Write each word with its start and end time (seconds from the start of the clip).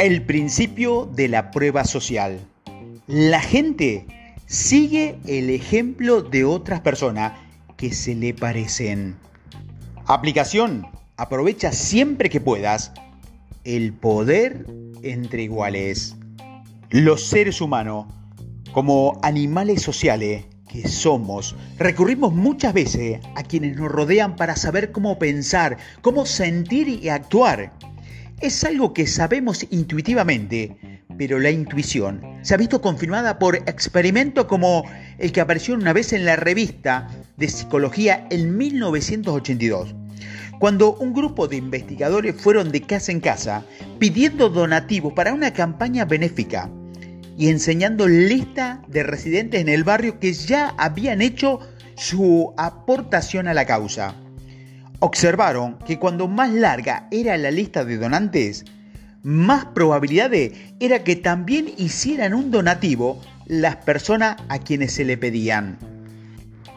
El 0.00 0.22
principio 0.22 1.04
de 1.14 1.28
la 1.28 1.50
prueba 1.50 1.84
social. 1.84 2.40
La 3.06 3.38
gente 3.38 4.06
sigue 4.46 5.18
el 5.26 5.50
ejemplo 5.50 6.22
de 6.22 6.46
otras 6.46 6.80
personas 6.80 7.34
que 7.76 7.92
se 7.92 8.14
le 8.14 8.32
parecen. 8.32 9.16
Aplicación. 10.06 10.86
Aprovecha 11.18 11.72
siempre 11.72 12.30
que 12.30 12.40
puedas 12.40 12.92
el 13.64 13.92
poder 13.92 14.64
entre 15.02 15.42
iguales. 15.42 16.16
Los 16.88 17.26
seres 17.26 17.60
humanos, 17.60 18.06
como 18.72 19.20
animales 19.22 19.82
sociales 19.82 20.46
que 20.66 20.88
somos, 20.88 21.54
recurrimos 21.76 22.32
muchas 22.32 22.72
veces 22.72 23.20
a 23.34 23.42
quienes 23.42 23.76
nos 23.76 23.92
rodean 23.92 24.36
para 24.36 24.56
saber 24.56 24.92
cómo 24.92 25.18
pensar, 25.18 25.76
cómo 26.00 26.24
sentir 26.24 26.88
y 26.88 27.10
actuar 27.10 27.74
es 28.40 28.64
algo 28.64 28.94
que 28.94 29.06
sabemos 29.06 29.66
intuitivamente, 29.70 31.02
pero 31.18 31.38
la 31.38 31.50
intuición 31.50 32.22
se 32.42 32.54
ha 32.54 32.56
visto 32.56 32.80
confirmada 32.80 33.38
por 33.38 33.56
experimentos 33.56 34.46
como 34.46 34.84
el 35.18 35.32
que 35.32 35.42
apareció 35.42 35.74
una 35.74 35.92
vez 35.92 36.14
en 36.14 36.24
la 36.24 36.36
revista 36.36 37.08
de 37.36 37.48
psicología 37.48 38.26
en 38.30 38.56
1982, 38.56 39.94
cuando 40.58 40.94
un 40.94 41.12
grupo 41.12 41.48
de 41.48 41.56
investigadores 41.56 42.34
fueron 42.34 42.72
de 42.72 42.80
casa 42.82 43.12
en 43.12 43.20
casa 43.20 43.64
pidiendo 43.98 44.48
donativos 44.48 45.12
para 45.12 45.34
una 45.34 45.52
campaña 45.52 46.06
benéfica 46.06 46.70
y 47.36 47.48
enseñando 47.48 48.08
lista 48.08 48.82
de 48.88 49.02
residentes 49.02 49.60
en 49.60 49.68
el 49.68 49.84
barrio 49.84 50.18
que 50.18 50.32
ya 50.32 50.74
habían 50.78 51.20
hecho 51.20 51.60
su 51.94 52.54
aportación 52.56 53.48
a 53.48 53.54
la 53.54 53.66
causa 53.66 54.14
observaron 55.00 55.78
que 55.86 55.98
cuando 55.98 56.28
más 56.28 56.50
larga 56.52 57.08
era 57.10 57.36
la 57.36 57.50
lista 57.50 57.84
de 57.84 57.96
donantes, 57.96 58.64
más 59.22 59.66
probabilidades 59.66 60.52
era 60.78 61.04
que 61.04 61.16
también 61.16 61.72
hicieran 61.76 62.32
un 62.34 62.50
donativo 62.50 63.20
las 63.46 63.76
personas 63.76 64.36
a 64.48 64.58
quienes 64.58 64.92
se 64.92 65.04
le 65.04 65.18
pedían. 65.18 65.78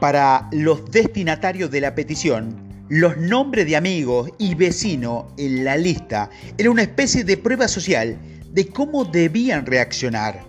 Para 0.00 0.48
los 0.52 0.90
destinatarios 0.90 1.70
de 1.70 1.80
la 1.80 1.94
petición, 1.94 2.68
los 2.88 3.16
nombres 3.16 3.66
de 3.66 3.76
amigos 3.76 4.30
y 4.38 4.54
vecinos 4.54 5.26
en 5.36 5.64
la 5.64 5.76
lista 5.76 6.30
era 6.56 6.70
una 6.70 6.82
especie 6.82 7.24
de 7.24 7.36
prueba 7.36 7.68
social 7.68 8.18
de 8.52 8.68
cómo 8.68 9.04
debían 9.04 9.66
reaccionar. 9.66 10.42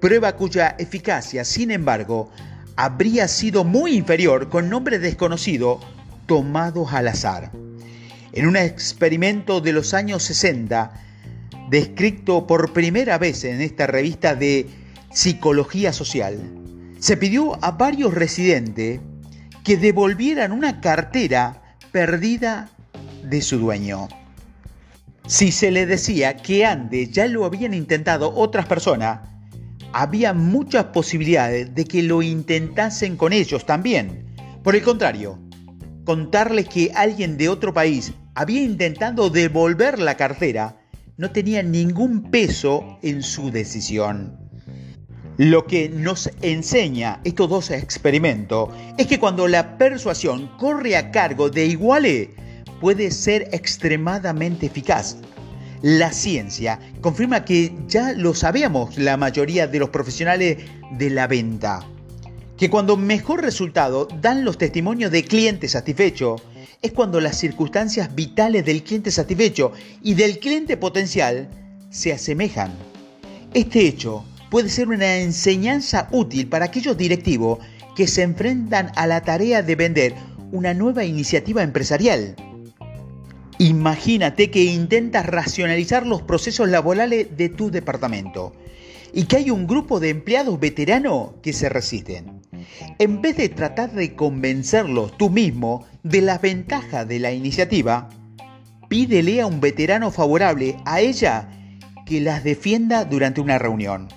Prueba 0.00 0.34
cuya 0.36 0.74
eficacia, 0.78 1.44
sin 1.44 1.70
embargo, 1.70 2.30
habría 2.76 3.28
sido 3.28 3.64
muy 3.64 3.92
inferior 3.92 4.48
con 4.48 4.70
nombres 4.70 5.02
desconocidos 5.02 5.84
tomados 6.30 6.92
al 6.92 7.08
azar. 7.08 7.50
En 8.32 8.46
un 8.46 8.56
experimento 8.56 9.60
de 9.60 9.72
los 9.72 9.94
años 9.94 10.22
60, 10.22 10.92
descrito 11.70 12.46
por 12.46 12.72
primera 12.72 13.18
vez 13.18 13.42
en 13.42 13.60
esta 13.60 13.88
revista 13.88 14.36
de 14.36 14.68
psicología 15.12 15.92
social, 15.92 16.38
se 17.00 17.16
pidió 17.16 17.58
a 17.64 17.72
varios 17.72 18.14
residentes 18.14 19.00
que 19.64 19.76
devolvieran 19.76 20.52
una 20.52 20.80
cartera 20.80 21.76
perdida 21.90 22.70
de 23.24 23.42
su 23.42 23.58
dueño. 23.58 24.06
Si 25.26 25.50
se 25.50 25.72
le 25.72 25.84
decía 25.84 26.36
que 26.36 26.64
antes 26.64 27.10
ya 27.10 27.26
lo 27.26 27.44
habían 27.44 27.74
intentado 27.74 28.32
otras 28.36 28.66
personas, 28.66 29.28
había 29.92 30.32
muchas 30.32 30.84
posibilidades 30.84 31.74
de 31.74 31.84
que 31.86 32.04
lo 32.04 32.22
intentasen 32.22 33.16
con 33.16 33.32
ellos 33.32 33.66
también. 33.66 34.26
Por 34.62 34.76
el 34.76 34.82
contrario, 34.82 35.40
contarles 36.04 36.68
que 36.68 36.92
alguien 36.94 37.36
de 37.36 37.48
otro 37.48 37.72
país 37.72 38.12
había 38.34 38.62
intentado 38.62 39.30
devolver 39.30 39.98
la 39.98 40.16
cartera 40.16 40.76
no 41.16 41.30
tenía 41.30 41.62
ningún 41.62 42.30
peso 42.30 42.98
en 43.02 43.22
su 43.22 43.50
decisión. 43.50 44.38
Lo 45.36 45.66
que 45.66 45.88
nos 45.88 46.30
enseña 46.42 47.20
estos 47.24 47.48
dos 47.48 47.70
experimentos 47.70 48.70
es 48.98 49.06
que 49.06 49.18
cuando 49.18 49.48
la 49.48 49.78
persuasión 49.78 50.50
corre 50.58 50.96
a 50.96 51.10
cargo 51.10 51.50
de 51.50 51.66
iguales, 51.66 52.28
puede 52.80 53.10
ser 53.10 53.48
extremadamente 53.52 54.66
eficaz. 54.66 55.16
La 55.82 56.12
ciencia 56.12 56.78
confirma 57.00 57.44
que 57.44 57.74
ya 57.86 58.12
lo 58.12 58.34
sabíamos 58.34 58.98
la 58.98 59.16
mayoría 59.16 59.66
de 59.66 59.78
los 59.78 59.90
profesionales 59.90 60.58
de 60.98 61.10
la 61.10 61.26
venta 61.26 61.86
que 62.60 62.68
cuando 62.68 62.98
mejor 62.98 63.40
resultado 63.40 64.06
dan 64.20 64.44
los 64.44 64.58
testimonios 64.58 65.10
de 65.10 65.24
cliente 65.24 65.66
satisfecho, 65.66 66.36
es 66.82 66.92
cuando 66.92 67.18
las 67.18 67.38
circunstancias 67.38 68.14
vitales 68.14 68.66
del 68.66 68.82
cliente 68.82 69.10
satisfecho 69.10 69.72
y 70.02 70.12
del 70.12 70.38
cliente 70.40 70.76
potencial 70.76 71.48
se 71.88 72.12
asemejan. 72.12 72.70
Este 73.54 73.86
hecho 73.86 74.26
puede 74.50 74.68
ser 74.68 74.88
una 74.88 75.16
enseñanza 75.16 76.10
útil 76.12 76.48
para 76.48 76.66
aquellos 76.66 76.98
directivos 76.98 77.60
que 77.96 78.06
se 78.06 78.20
enfrentan 78.20 78.92
a 78.94 79.06
la 79.06 79.22
tarea 79.22 79.62
de 79.62 79.76
vender 79.76 80.14
una 80.52 80.74
nueva 80.74 81.04
iniciativa 81.04 81.62
empresarial. 81.62 82.36
Imagínate 83.56 84.50
que 84.50 84.64
intentas 84.64 85.24
racionalizar 85.24 86.06
los 86.06 86.20
procesos 86.20 86.68
laborales 86.68 87.34
de 87.38 87.48
tu 87.48 87.70
departamento 87.70 88.52
y 89.14 89.24
que 89.24 89.38
hay 89.38 89.50
un 89.50 89.66
grupo 89.66 89.98
de 89.98 90.10
empleados 90.10 90.60
veteranos 90.60 91.30
que 91.42 91.54
se 91.54 91.70
resisten. 91.70 92.39
En 92.98 93.22
vez 93.22 93.36
de 93.36 93.48
tratar 93.48 93.92
de 93.92 94.14
convencerlos 94.14 95.16
tú 95.16 95.30
mismo 95.30 95.86
de 96.02 96.20
las 96.20 96.40
ventajas 96.40 97.06
de 97.06 97.18
la 97.18 97.32
iniciativa, 97.32 98.08
pídele 98.88 99.40
a 99.40 99.46
un 99.46 99.60
veterano 99.60 100.10
favorable 100.10 100.76
a 100.84 101.00
ella 101.00 101.48
que 102.06 102.20
las 102.20 102.42
defienda 102.44 103.04
durante 103.04 103.40
una 103.40 103.58
reunión. 103.58 104.08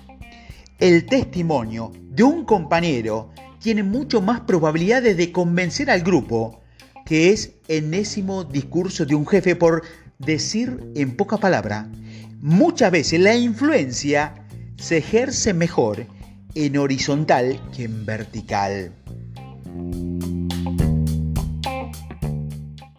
El 0.78 1.06
testimonio 1.06 1.92
de 2.10 2.24
un 2.24 2.44
compañero 2.44 3.30
tiene 3.60 3.82
mucho 3.82 4.20
más 4.20 4.40
probabilidades 4.40 5.16
de 5.16 5.32
convencer 5.32 5.90
al 5.90 6.02
grupo 6.02 6.60
que 7.06 7.30
es 7.30 7.52
enésimo 7.68 8.44
discurso 8.44 9.04
de 9.06 9.14
un 9.14 9.26
jefe 9.26 9.56
por 9.56 9.82
decir 10.18 10.90
en 10.94 11.16
poca 11.16 11.36
palabra. 11.36 11.88
Muchas 12.40 12.90
veces 12.90 13.20
la 13.20 13.36
influencia 13.36 14.46
se 14.76 14.98
ejerce 14.98 15.54
mejor 15.54 16.06
en 16.54 16.76
horizontal 16.78 17.60
que 17.74 17.84
en 17.84 18.06
vertical. 18.06 18.92